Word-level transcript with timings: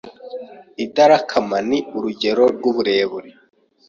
Idarakama 0.85 1.57
ni 1.69 1.79
urugero 1.95 2.43
rw 2.55 2.63
uburemere 2.69 3.29